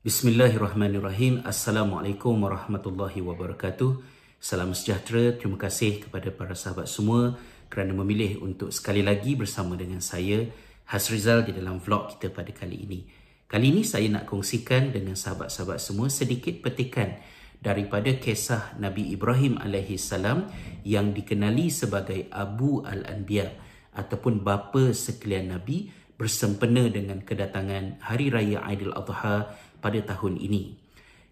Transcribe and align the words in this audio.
Bismillahirrahmanirrahim. 0.00 1.44
Assalamualaikum 1.44 2.32
warahmatullahi 2.32 3.20
wabarakatuh. 3.20 4.00
Salam 4.40 4.72
sejahtera. 4.72 5.36
Terima 5.36 5.60
kasih 5.60 6.00
kepada 6.00 6.32
para 6.32 6.56
sahabat 6.56 6.88
semua 6.88 7.36
kerana 7.68 7.92
memilih 7.92 8.40
untuk 8.40 8.72
sekali 8.72 9.04
lagi 9.04 9.36
bersama 9.36 9.76
dengan 9.76 10.00
saya 10.00 10.48
Hasrizal 10.88 11.44
di 11.44 11.52
dalam 11.52 11.84
vlog 11.84 12.16
kita 12.16 12.32
pada 12.32 12.48
kali 12.48 12.88
ini. 12.88 13.04
Kali 13.44 13.76
ini 13.76 13.84
saya 13.84 14.08
nak 14.08 14.24
kongsikan 14.24 14.88
dengan 14.88 15.20
sahabat-sahabat 15.20 15.76
semua 15.76 16.08
sedikit 16.08 16.64
petikan 16.64 17.20
daripada 17.60 18.08
kisah 18.16 18.80
Nabi 18.80 19.12
Ibrahim 19.12 19.60
alaihi 19.60 20.00
salam 20.00 20.48
yang 20.80 21.12
dikenali 21.12 21.68
sebagai 21.68 22.24
Abu 22.32 22.80
al-Anbiya 22.88 23.52
ataupun 23.92 24.40
bapa 24.40 24.96
sekalian 24.96 25.52
nabi 25.52 25.92
bersempena 26.20 26.84
dengan 26.92 27.24
kedatangan 27.24 28.04
hari 28.04 28.28
raya 28.28 28.60
Aidil 28.68 28.92
Adha 28.92 29.56
pada 29.80 30.00
tahun 30.04 30.36
ini. 30.36 30.76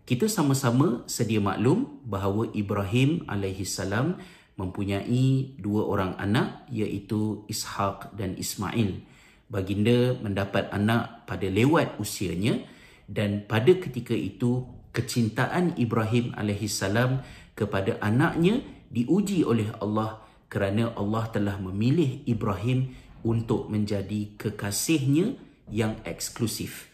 Kita 0.09 0.25
sama-sama 0.25 1.05
sedia 1.05 1.45
maklum 1.45 2.01
bahawa 2.09 2.49
Ibrahim 2.57 3.29
alaihi 3.29 3.69
salam 3.69 4.17
mempunyai 4.57 5.61
dua 5.61 5.85
orang 5.85 6.17
anak 6.17 6.65
iaitu 6.73 7.45
Ishaq 7.53 8.17
dan 8.17 8.41
Ismail. 8.41 9.05
Baginda 9.53 10.17
mendapat 10.25 10.73
anak 10.73 11.29
pada 11.29 11.45
lewat 11.45 12.01
usianya 12.01 12.65
dan 13.05 13.45
pada 13.45 13.77
ketika 13.77 14.17
itu 14.17 14.65
kecintaan 14.97 15.77
Ibrahim 15.77 16.33
alaihi 16.33 16.65
salam 16.65 17.21
kepada 17.53 18.01
anaknya 18.01 18.65
diuji 18.89 19.45
oleh 19.45 19.69
Allah 19.85 20.25
kerana 20.49 20.97
Allah 20.97 21.29
telah 21.29 21.61
memilih 21.61 22.25
Ibrahim 22.25 22.97
untuk 23.23 23.71
menjadi 23.71 24.35
kekasihnya 24.39 25.39
yang 25.73 25.99
eksklusif. 26.05 26.89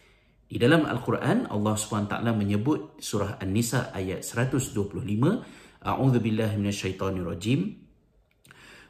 Di 0.44 0.60
dalam 0.60 0.86
Al-Quran 0.86 1.50
Allah 1.50 1.74
SWT 1.74 2.14
menyebut 2.36 3.00
surah 3.02 3.40
An-Nisa 3.42 3.90
ayat 3.90 4.22
125 4.22 4.76
A'udzu 5.84 6.18
billahi 6.22 6.56
minasyaitonir 6.56 7.26
rajim 7.28 7.76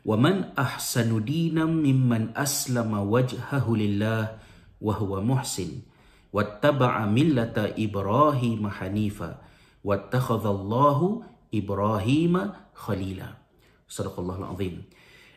ahsanu 0.04 1.18
dinan 1.24 1.80
mimman 1.80 2.36
aslama 2.36 3.00
wajhahu 3.00 3.74
lillah 3.74 4.38
wa 4.78 4.92
huwa 4.94 5.24
muhsin 5.24 5.82
wattaba'a 6.30 7.08
millata 7.08 7.72
Ibrahim 7.72 8.68
hanifa 8.68 9.40
wattakhadha 9.80 10.52
Allahu 10.52 11.24
Ibrahim 11.48 12.52
khalila. 12.76 13.40
Sadaqallahul 13.88 14.48
azim 14.52 14.74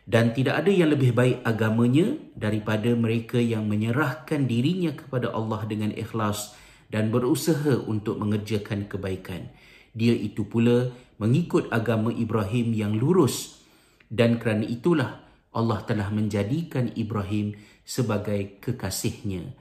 dan 0.08 0.32
tidak 0.32 0.64
ada 0.64 0.72
yang 0.72 0.88
lebih 0.88 1.12
baik 1.12 1.44
agamanya 1.44 2.16
daripada 2.32 2.88
mereka 2.96 3.36
yang 3.36 3.68
menyerahkan 3.68 4.48
dirinya 4.48 4.96
kepada 4.96 5.28
Allah 5.36 5.68
dengan 5.68 5.92
ikhlas 5.92 6.56
dan 6.88 7.12
berusaha 7.12 7.84
untuk 7.84 8.16
mengerjakan 8.16 8.88
kebaikan. 8.88 9.52
Dia 9.92 10.16
itu 10.16 10.48
pula 10.48 10.88
mengikut 11.20 11.68
agama 11.68 12.08
Ibrahim 12.08 12.72
yang 12.72 12.96
lurus 12.96 13.60
dan 14.08 14.40
kerana 14.40 14.64
itulah 14.64 15.20
Allah 15.52 15.84
telah 15.84 16.08
menjadikan 16.08 16.88
Ibrahim 16.96 17.52
sebagai 17.84 18.64
kekasihnya. 18.64 19.52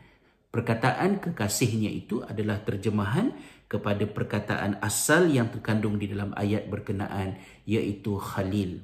Perkataan 0.47 1.19
kekasihnya 1.19 1.91
itu 1.91 2.23
adalah 2.23 2.63
terjemahan 2.63 3.35
kepada 3.67 4.07
perkataan 4.07 4.79
asal 4.79 5.27
yang 5.27 5.51
terkandung 5.51 5.99
di 5.99 6.07
dalam 6.07 6.31
ayat 6.39 6.71
berkenaan 6.71 7.35
iaitu 7.67 8.15
Khalil. 8.15 8.79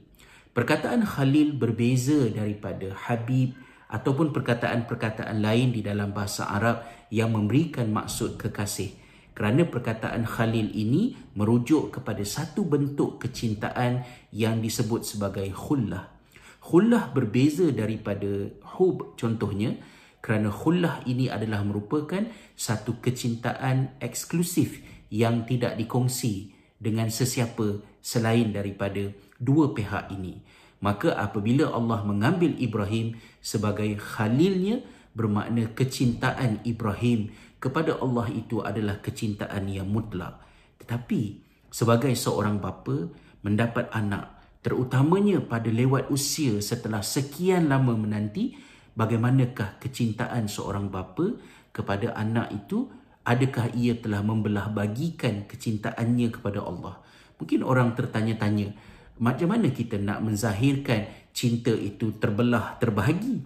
Perkataan 0.53 1.01
Khalil 1.01 1.57
berbeza 1.57 2.29
daripada 2.29 2.93
Habib 2.93 3.57
ataupun 3.89 4.29
perkataan-perkataan 4.29 5.41
lain 5.41 5.73
di 5.73 5.81
dalam 5.81 6.13
bahasa 6.13 6.45
Arab 6.45 6.85
yang 7.09 7.33
memberikan 7.33 7.89
maksud 7.89 8.37
kekasih. 8.37 8.93
Kerana 9.33 9.65
perkataan 9.65 10.29
Khalil 10.29 10.69
ini 10.77 11.17
merujuk 11.33 11.97
kepada 11.97 12.21
satu 12.21 12.69
bentuk 12.69 13.17
kecintaan 13.17 14.05
yang 14.29 14.61
disebut 14.61 15.01
sebagai 15.01 15.49
khullah. 15.57 16.13
Khullah 16.61 17.09
berbeza 17.09 17.73
daripada 17.73 18.53
hub 18.77 19.17
contohnya 19.17 19.73
kerana 20.21 20.53
khullah 20.53 21.01
ini 21.09 21.33
adalah 21.33 21.65
merupakan 21.65 22.29
satu 22.53 23.01
kecintaan 23.01 23.97
eksklusif 23.97 24.85
yang 25.09 25.49
tidak 25.49 25.81
dikongsi 25.81 26.53
dengan 26.77 27.09
sesiapa 27.09 27.92
selain 28.03 28.51
daripada 28.51 29.09
dua 29.39 29.71
pihak 29.71 30.11
ini. 30.11 30.43
Maka 30.83 31.15
apabila 31.15 31.71
Allah 31.71 32.03
mengambil 32.03 32.51
Ibrahim 32.59 33.15
sebagai 33.39 33.95
khalilnya, 33.95 34.83
bermakna 35.15 35.71
kecintaan 35.71 36.59
Ibrahim 36.67 37.31
kepada 37.63 37.95
Allah 38.03 38.27
itu 38.27 38.59
adalah 38.59 38.99
kecintaan 38.99 39.71
yang 39.71 39.87
mutlak. 39.87 40.43
Tetapi 40.83 41.39
sebagai 41.71 42.11
seorang 42.11 42.59
bapa 42.59 43.07
mendapat 43.39 43.87
anak 43.95 44.43
terutamanya 44.63 45.39
pada 45.43 45.67
lewat 45.67 46.11
usia 46.11 46.59
setelah 46.59 46.99
sekian 47.03 47.67
lama 47.67 47.95
menanti 47.95 48.55
bagaimanakah 48.95 49.79
kecintaan 49.83 50.47
seorang 50.47 50.87
bapa 50.87 51.39
kepada 51.75 52.15
anak 52.15 52.51
itu 52.51 52.87
adakah 53.27 53.71
ia 53.75 53.95
telah 53.99 54.23
membelah 54.23 54.71
bagikan 54.71 55.43
kecintaannya 55.47 56.31
kepada 56.31 56.63
Allah 56.63 57.02
mungkin 57.43 57.59
orang 57.67 57.91
tertanya-tanya 57.91 58.71
macam 59.19 59.51
mana 59.51 59.67
kita 59.69 59.99
nak 59.99 60.23
menzahirkan 60.23 61.11
cinta 61.35 61.75
itu 61.75 62.15
terbelah 62.17 62.79
terbahagi? 62.79 63.43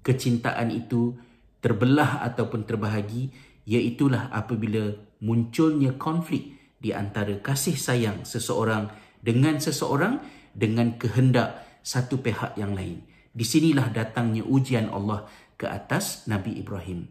Kecintaan 0.00 0.72
itu 0.72 1.14
terbelah 1.60 2.24
ataupun 2.24 2.64
terbahagi 2.64 3.30
iaitulah 3.68 4.32
apabila 4.32 4.96
munculnya 5.20 5.94
konflik 5.94 6.56
di 6.80 6.96
antara 6.96 7.38
kasih 7.38 7.76
sayang 7.76 8.24
seseorang 8.24 8.88
dengan 9.20 9.60
seseorang 9.60 10.22
dengan 10.56 10.96
kehendak 10.96 11.62
satu 11.84 12.18
pihak 12.24 12.56
yang 12.56 12.72
lain. 12.72 13.04
Di 13.36 13.44
sinilah 13.44 13.92
datangnya 13.92 14.42
ujian 14.48 14.88
Allah 14.88 15.28
ke 15.60 15.68
atas 15.68 16.24
Nabi 16.24 16.56
Ibrahim. 16.56 17.06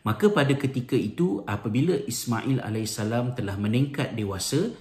Maka 0.00 0.32
pada 0.32 0.56
ketika 0.56 0.96
itu 0.96 1.44
apabila 1.44 1.92
Ismail 1.92 2.64
alaihissalam 2.64 3.36
telah 3.36 3.60
meningkat 3.60 4.16
dewasa 4.16 4.72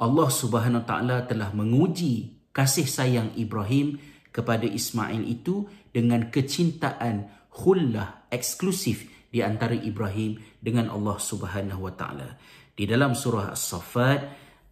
Allah 0.00 0.32
Subhanahu 0.32 0.88
taala 0.88 1.28
telah 1.28 1.52
menguji 1.52 2.32
kasih 2.56 2.88
sayang 2.88 3.36
Ibrahim 3.36 4.00
kepada 4.32 4.64
Ismail 4.64 5.28
itu 5.28 5.68
dengan 5.92 6.32
kecintaan 6.32 7.28
khullah 7.52 8.24
eksklusif 8.32 9.04
di 9.28 9.44
antara 9.44 9.76
Ibrahim 9.76 10.40
dengan 10.64 10.88
Allah 10.88 11.20
Subhanahu 11.20 11.84
wa 11.84 11.92
taala. 11.92 12.40
Di 12.72 12.88
dalam 12.88 13.12
surah 13.12 13.52
As-Saffat 13.52 14.24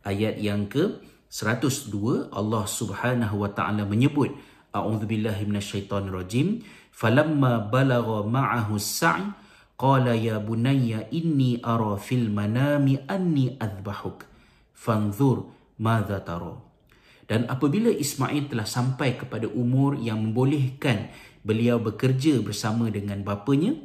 ayat 0.08 0.40
yang 0.40 0.64
ke 0.64 0.96
102 1.28 2.32
Allah 2.32 2.64
Subhanahu 2.64 3.44
wa 3.44 3.52
taala 3.52 3.84
menyebut 3.84 4.32
a'udzubillahi 4.72 5.44
minasyaitonirrajim 5.44 6.64
falamma 6.88 7.68
balagha 7.68 8.24
ma'ahu 8.24 8.80
as-sa'i 8.80 9.28
qala 9.76 10.16
ya 10.16 10.40
bunayya 10.40 11.12
inni 11.12 11.60
ara 11.60 12.00
fil 12.00 12.32
manami 12.32 12.96
anni 13.04 13.54
adhbahuk 13.60 14.24
fanzur 14.78 15.50
madza 15.82 16.22
tara. 16.22 16.54
Dan 17.26 17.44
apabila 17.50 17.90
Ismail 17.90 18.48
telah 18.48 18.64
sampai 18.64 19.18
kepada 19.18 19.50
umur 19.50 19.98
yang 19.98 20.22
membolehkan 20.22 21.10
beliau 21.42 21.76
bekerja 21.82 22.40
bersama 22.40 22.88
dengan 22.88 23.20
bapanya 23.20 23.76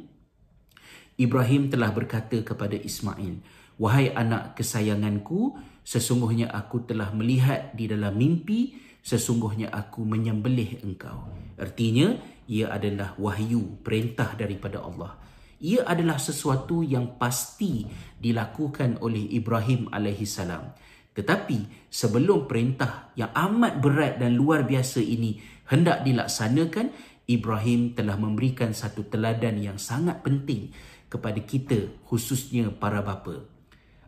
Ibrahim 1.20 1.68
telah 1.68 1.92
berkata 1.92 2.40
kepada 2.40 2.74
Ismail 2.74 3.44
wahai 3.76 4.10
anak 4.16 4.56
kesayanganku 4.56 5.54
sesungguhnya 5.84 6.50
aku 6.50 6.88
telah 6.88 7.12
melihat 7.12 7.74
di 7.76 7.84
dalam 7.86 8.16
mimpi 8.16 8.74
sesungguhnya 9.04 9.68
aku 9.70 10.02
menyembelih 10.08 10.80
engkau. 10.80 11.28
Artinya 11.60 12.16
ia 12.48 12.72
adalah 12.72 13.12
wahyu 13.20 13.78
perintah 13.84 14.32
daripada 14.34 14.80
Allah 14.80 15.20
ia 15.62 15.86
adalah 15.86 16.18
sesuatu 16.18 16.82
yang 16.82 17.18
pasti 17.20 17.86
dilakukan 18.18 18.98
oleh 19.04 19.30
Ibrahim 19.34 19.92
alaihi 19.92 20.26
salam. 20.26 20.74
Tetapi 21.14 21.86
sebelum 21.86 22.50
perintah 22.50 23.14
yang 23.14 23.30
amat 23.30 23.78
berat 23.78 24.18
dan 24.18 24.34
luar 24.34 24.66
biasa 24.66 24.98
ini 24.98 25.38
hendak 25.70 26.02
dilaksanakan, 26.02 26.90
Ibrahim 27.24 27.94
telah 27.94 28.18
memberikan 28.18 28.74
satu 28.74 29.06
teladan 29.06 29.56
yang 29.62 29.78
sangat 29.78 30.20
penting 30.20 30.74
kepada 31.06 31.38
kita 31.40 32.02
khususnya 32.04 32.74
para 32.74 33.00
bapa. 33.00 33.46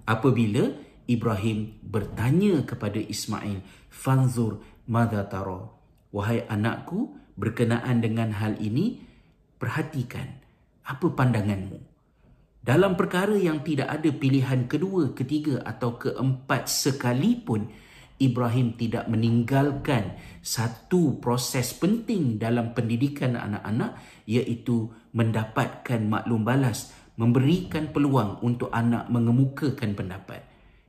Apabila 0.02 0.74
Ibrahim 1.06 1.78
bertanya 1.86 2.66
kepada 2.66 2.98
Ismail, 2.98 3.62
"Fanzur 3.86 4.60
madza 4.90 5.22
tara?" 5.30 5.70
Wahai 6.10 6.42
anakku, 6.50 7.14
berkenaan 7.38 8.02
dengan 8.02 8.34
hal 8.34 8.58
ini, 8.58 9.00
perhatikan 9.62 10.45
apa 10.86 11.06
pandanganmu? 11.10 11.78
Dalam 12.66 12.98
perkara 12.98 13.34
yang 13.38 13.62
tidak 13.62 13.90
ada 13.90 14.10
pilihan 14.10 14.66
kedua, 14.66 15.14
ketiga 15.14 15.62
atau 15.62 15.94
keempat 15.98 16.66
sekalipun, 16.66 17.70
Ibrahim 18.18 18.74
tidak 18.74 19.06
meninggalkan 19.06 20.18
satu 20.42 21.20
proses 21.22 21.76
penting 21.76 22.40
dalam 22.40 22.72
pendidikan 22.72 23.36
anak-anak 23.36 23.94
iaitu 24.26 24.90
mendapatkan 25.14 26.00
maklum 26.02 26.42
balas, 26.42 26.90
memberikan 27.14 27.92
peluang 27.92 28.42
untuk 28.42 28.72
anak 28.72 29.06
mengemukakan 29.12 29.94
pendapat. 29.94 30.42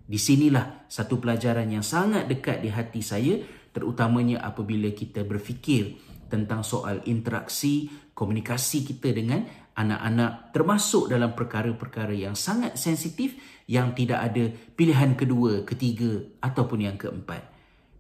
Di 0.08 0.16
sinilah 0.16 0.88
satu 0.88 1.20
pelajaran 1.20 1.68
yang 1.68 1.84
sangat 1.84 2.32
dekat 2.32 2.64
di 2.64 2.72
hati 2.72 3.04
saya 3.04 3.38
terutamanya 3.76 4.40
apabila 4.42 4.88
kita 4.96 5.28
berfikir 5.28 6.00
tentang 6.32 6.64
soal 6.64 7.04
interaksi 7.06 7.92
komunikasi 8.16 8.88
kita 8.88 9.14
dengan 9.14 9.46
anak-anak 9.77 10.50
termasuk 10.51 11.13
dalam 11.13 11.38
perkara-perkara 11.38 12.18
yang 12.18 12.33
sangat 12.33 12.81
sensitif 12.81 13.38
yang 13.69 13.94
tidak 13.94 14.25
ada 14.25 14.50
pilihan 14.74 15.13
kedua, 15.13 15.62
ketiga 15.62 16.25
ataupun 16.41 16.89
yang 16.89 16.97
keempat. 16.97 17.45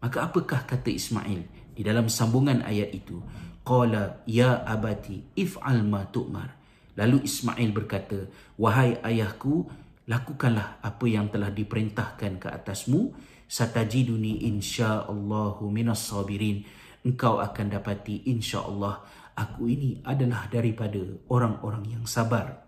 Maka 0.01 0.25
apakah 0.25 0.65
kata 0.65 0.89
Ismail 0.89 1.45
di 1.77 1.81
dalam 1.85 2.09
sambungan 2.09 2.65
ayat 2.65 2.89
itu? 2.97 3.21
Qala 3.61 4.25
ya 4.25 4.65
abati 4.65 5.37
if'al 5.37 5.85
ma 5.85 6.09
tu'mar. 6.09 6.57
Lalu 6.97 7.29
Ismail 7.29 7.69
berkata, 7.77 8.25
wahai 8.57 8.97
ayahku, 9.05 9.69
lakukanlah 10.09 10.81
apa 10.81 11.05
yang 11.05 11.29
telah 11.29 11.53
diperintahkan 11.53 12.41
ke 12.41 12.47
atasmu 12.49 13.13
satajiduni 13.47 14.43
insyaallahu 14.49 15.67
minas 15.71 16.09
sabirin 16.09 16.67
engkau 17.07 17.39
akan 17.39 17.67
dapati 17.71 18.27
insyaallah 18.27 19.03
aku 19.37 19.69
ini 19.69 20.01
adalah 20.01 20.49
daripada 20.49 20.99
orang-orang 21.29 21.93
yang 21.93 22.05
sabar. 22.09 22.65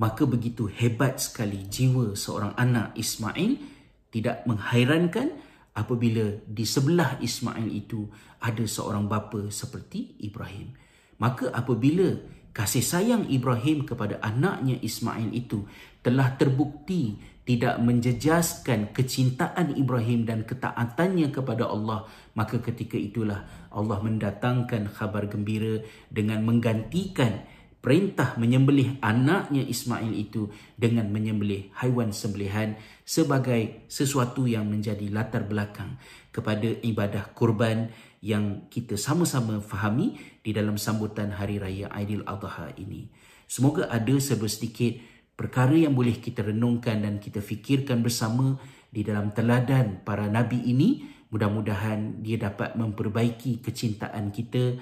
Maka 0.00 0.24
begitu 0.24 0.70
hebat 0.70 1.20
sekali 1.20 1.68
jiwa 1.68 2.16
seorang 2.16 2.56
anak 2.56 2.96
Ismail 2.96 3.60
tidak 4.08 4.46
menghairankan 4.48 5.36
apabila 5.76 6.40
di 6.48 6.64
sebelah 6.64 7.20
Ismail 7.20 7.68
itu 7.68 8.08
ada 8.40 8.64
seorang 8.64 9.04
bapa 9.10 9.52
seperti 9.52 10.16
Ibrahim. 10.22 10.72
Maka 11.18 11.50
apabila 11.50 12.14
kasih 12.56 12.82
sayang 12.82 13.24
Ibrahim 13.30 13.86
kepada 13.86 14.18
anaknya 14.20 14.78
Ismail 14.82 15.30
itu 15.30 15.66
telah 16.02 16.34
terbukti 16.34 17.18
tidak 17.48 17.80
menjejaskan 17.80 18.92
kecintaan 18.92 19.72
Ibrahim 19.72 20.28
dan 20.28 20.44
ketaatannya 20.44 21.32
kepada 21.32 21.64
Allah. 21.64 22.04
Maka 22.36 22.60
ketika 22.60 23.00
itulah 23.00 23.48
Allah 23.72 23.98
mendatangkan 24.04 24.92
khabar 24.92 25.32
gembira 25.32 25.80
dengan 26.12 26.44
menggantikan 26.44 27.48
perintah 27.80 28.36
menyembelih 28.36 29.00
anaknya 29.00 29.64
Ismail 29.64 30.12
itu 30.12 30.52
dengan 30.76 31.08
menyembelih 31.08 31.72
haiwan 31.80 32.12
sembelihan 32.12 32.76
sebagai 33.06 33.88
sesuatu 33.88 34.44
yang 34.44 34.68
menjadi 34.68 35.08
latar 35.08 35.48
belakang 35.48 35.96
kepada 36.28 36.68
ibadah 36.84 37.32
kurban 37.32 37.88
yang 38.24 38.66
kita 38.72 38.98
sama-sama 38.98 39.62
fahami 39.62 40.18
di 40.42 40.50
dalam 40.50 40.74
sambutan 40.80 41.30
Hari 41.34 41.62
Raya 41.62 41.86
Aidil-Adha 41.94 42.74
ini. 42.78 43.10
Semoga 43.48 43.88
ada 43.88 44.14
sedikit 44.20 44.98
perkara 45.38 45.72
yang 45.72 45.94
boleh 45.94 46.18
kita 46.18 46.42
renungkan 46.44 47.00
dan 47.06 47.22
kita 47.22 47.38
fikirkan 47.38 48.02
bersama 48.02 48.58
di 48.90 49.06
dalam 49.06 49.30
teladan 49.30 50.02
para 50.02 50.26
nabi 50.26 50.60
ini. 50.66 51.16
Mudah-mudahan 51.28 52.24
dia 52.24 52.40
dapat 52.40 52.72
memperbaiki 52.72 53.60
kecintaan 53.60 54.32
kita, 54.32 54.80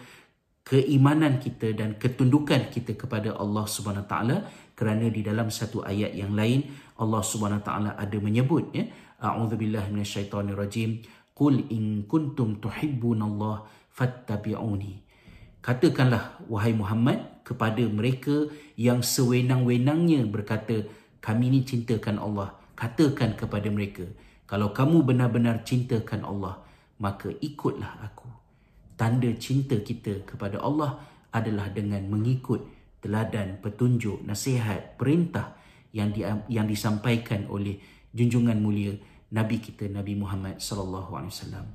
keimanan 0.66 1.38
kita 1.38 1.74
dan 1.74 1.94
ketundukan 1.94 2.70
kita 2.74 2.98
kepada 2.98 3.38
Allah 3.38 3.66
Subhanahu 3.70 4.10
taala 4.10 4.46
kerana 4.74 5.06
di 5.06 5.22
dalam 5.22 5.46
satu 5.46 5.86
ayat 5.86 6.10
yang 6.14 6.34
lain 6.34 6.66
Allah 6.98 7.22
Subhanahu 7.22 7.62
taala 7.62 7.94
ada 7.94 8.18
menyebut 8.18 8.74
ya 8.74 8.82
a'udzubillahi 9.22 9.94
minasyaitonirrajim 9.94 11.15
Qul 11.36 11.68
in 11.68 12.08
kuntum 12.08 12.56
Allah 12.64 13.68
fattabi'uni. 13.92 15.04
Katakanlah 15.60 16.40
wahai 16.48 16.72
Muhammad 16.72 17.44
kepada 17.44 17.84
mereka 17.84 18.48
yang 18.80 19.04
sewenang-wenangnya 19.04 20.24
berkata 20.32 20.88
kami 21.20 21.52
ini 21.52 21.60
cintakan 21.68 22.16
Allah. 22.16 22.56
Katakan 22.72 23.36
kepada 23.36 23.68
mereka 23.68 24.08
kalau 24.48 24.72
kamu 24.72 25.04
benar-benar 25.04 25.60
cintakan 25.68 26.24
Allah 26.24 26.64
maka 26.96 27.28
ikutlah 27.44 28.00
aku. 28.00 28.32
Tanda 28.96 29.28
cinta 29.36 29.76
kita 29.76 30.24
kepada 30.24 30.56
Allah 30.64 30.96
adalah 31.28 31.68
dengan 31.68 32.00
mengikut 32.08 32.64
teladan, 33.04 33.60
petunjuk, 33.60 34.24
nasihat, 34.24 34.96
perintah 34.96 35.52
yang 35.92 36.16
di, 36.16 36.24
yang 36.48 36.64
disampaikan 36.64 37.44
oleh 37.52 37.76
junjungan 38.16 38.56
mulia 38.56 38.96
Nabi 39.34 39.58
kita 39.58 39.90
Nabi 39.90 40.14
Muhammad 40.14 40.62
sallallahu 40.62 41.18
alaihi 41.18 41.34
wasallam. 41.34 41.66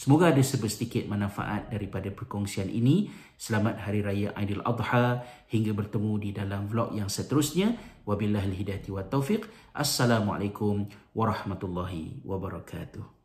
Semoga 0.00 0.32
ada 0.32 0.40
sedikit 0.40 1.04
manfaat 1.12 1.68
daripada 1.68 2.08
perkongsian 2.08 2.72
ini. 2.72 3.12
Selamat 3.36 3.84
Hari 3.84 4.00
Raya 4.00 4.28
Aidil 4.32 4.64
Adha 4.64 5.20
hingga 5.52 5.76
bertemu 5.76 6.12
di 6.16 6.30
dalam 6.32 6.72
vlog 6.72 6.96
yang 6.96 7.12
seterusnya. 7.12 7.76
Wabillahi 8.08 8.48
hidayati 8.56 8.88
wa 8.88 9.04
taufiq. 9.04 9.44
Assalamualaikum 9.76 10.88
warahmatullahi 11.12 12.24
wabarakatuh. 12.24 13.19